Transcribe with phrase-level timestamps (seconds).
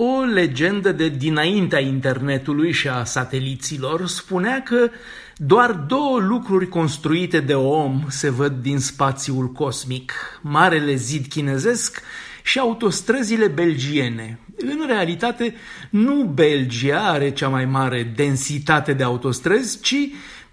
[0.00, 4.90] O legendă de dinaintea internetului și a sateliților spunea că
[5.36, 12.02] doar două lucruri construite de om se văd din spațiul cosmic, Marele Zid chinezesc
[12.42, 14.38] și autostrăzile belgiene.
[14.56, 15.54] În realitate,
[15.90, 19.96] nu Belgia are cea mai mare densitate de autostrăzi, ci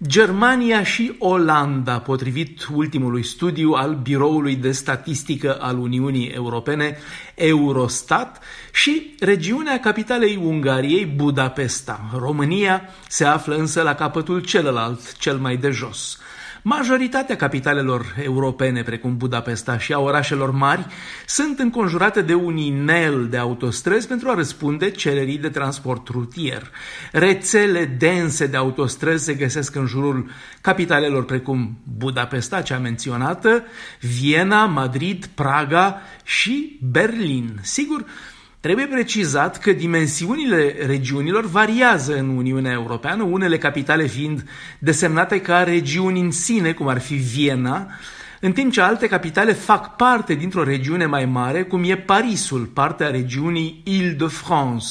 [0.02, 6.98] Germania și Olanda, potrivit ultimului studiu al Biroului de Statistică al Uniunii Europene,
[7.34, 8.42] Eurostat,
[8.72, 12.10] și regiunea capitalei Ungariei, Budapesta.
[12.18, 16.18] România se află însă la capătul celălalt, cel mai de jos.
[16.68, 20.86] Majoritatea capitalelor europene, precum Budapesta și a orașelor mari,
[21.26, 26.70] sunt înconjurate de un inel de autostrăzi pentru a răspunde cererii de transport rutier.
[27.12, 30.30] Rețele dense de autostrăzi se găsesc în jurul
[30.60, 33.64] capitalelor precum Budapesta, cea menționată,
[34.00, 37.58] Viena, Madrid, Praga și Berlin.
[37.62, 38.04] Sigur,
[38.60, 44.44] Trebuie precizat că dimensiunile regiunilor variază în Uniunea Europeană, unele capitale fiind
[44.78, 47.86] desemnate ca regiuni în sine, cum ar fi Viena,
[48.40, 53.10] în timp ce alte capitale fac parte dintr-o regiune mai mare, cum e Parisul, partea
[53.10, 54.88] regiunii Île-de-France.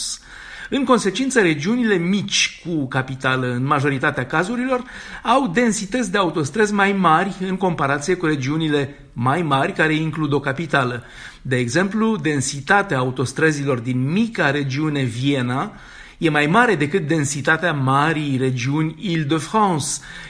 [0.70, 4.84] În consecință, regiunile mici cu capitală în majoritatea cazurilor
[5.24, 10.40] au densități de autostrăzi mai mari în comparație cu regiunile mai mari care includ o
[10.40, 11.04] capitală.
[11.42, 15.72] De exemplu, densitatea autostrăzilor din mica regiune Viena
[16.18, 19.88] e mai mare decât densitatea marii regiuni Île-de-France,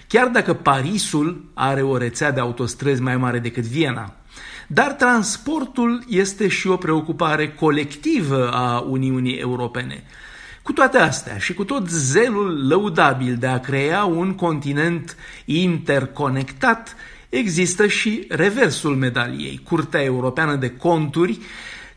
[0.08, 4.14] chiar dacă Parisul are o rețea de autostrăzi mai mare decât Viena.
[4.68, 10.04] Dar transportul este și o preocupare colectivă a Uniunii Europene.
[10.62, 16.96] Cu toate astea și cu tot zelul lăudabil de a crea un continent interconectat,
[17.30, 21.40] există și reversul medaliei, Curtea Europeană de Conturi,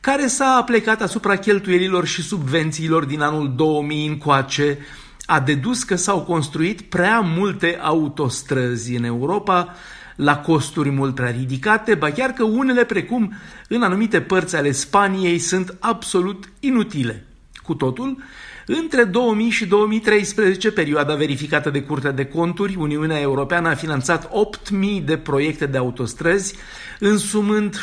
[0.00, 4.78] care s-a plecat asupra cheltuielilor și subvențiilor din anul 2000 încoace,
[5.26, 9.74] a dedus că s-au construit prea multe autostrăzi în Europa,
[10.16, 13.32] la costuri mult prea ridicate, ba chiar că unele, precum
[13.68, 17.27] în anumite părți ale Spaniei, sunt absolut inutile.
[17.68, 18.22] Cu totul,
[18.66, 25.04] între 2000 și 2013, perioada verificată de Curtea de Conturi, Uniunea Europeană a finanțat 8.000
[25.04, 26.54] de proiecte de autostrăzi,
[26.98, 27.76] însumând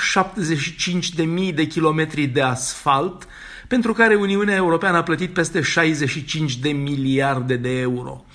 [1.49, 3.27] 75.000 de kilometri de asfalt,
[3.67, 8.25] pentru care Uniunea Europeană a plătit peste 65 de miliarde de euro.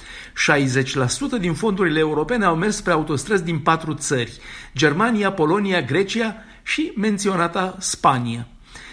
[1.38, 4.38] 60% din fondurile europene au mers spre autostrăzi din patru țări,
[4.76, 8.46] Germania, Polonia, Grecia și menționata Spania.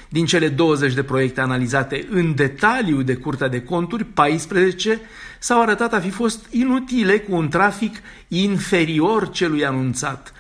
[0.10, 5.02] Din cele 20 de proiecte analizate în detaliu de Curtea de Conturi, 14
[5.40, 7.96] s-au arătat a fi fost inutile cu un trafic
[8.28, 10.34] inferior celui anunțat.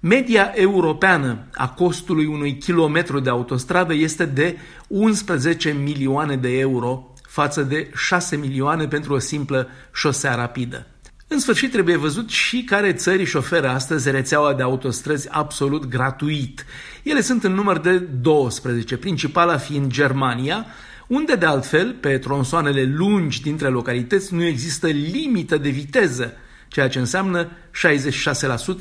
[0.00, 4.56] Media europeană a costului unui kilometru de autostradă este de
[4.86, 10.86] 11 milioane de euro față de 6 milioane pentru o simplă șosea rapidă.
[11.32, 16.64] În sfârșit, trebuie văzut și care țări își șoferă astăzi rețeaua de autostrăzi absolut gratuit.
[17.02, 20.66] Ele sunt în număr de 12, principala fiind Germania,
[21.06, 26.32] unde de altfel, pe tronsoanele lungi dintre localități, nu există limită de viteză,
[26.68, 27.50] ceea ce înseamnă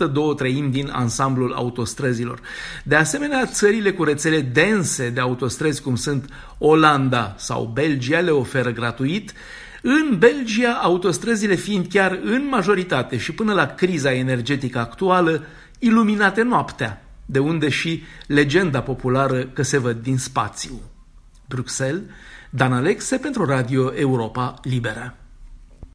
[0.07, 2.39] 66%, două treimi din ansamblul autostrăzilor.
[2.83, 8.71] De asemenea, țările cu rețele dense de autostrăzi, cum sunt Olanda sau Belgia, le oferă
[8.71, 9.33] gratuit,
[9.81, 15.45] în Belgia, autostrăzile fiind chiar în majoritate și până la criza energetică actuală,
[15.79, 20.81] iluminate noaptea, de unde și legenda populară că se văd din spațiu.
[21.47, 22.01] Bruxelles,
[22.49, 25.15] Dan Alexe pentru Radio Europa Liberă.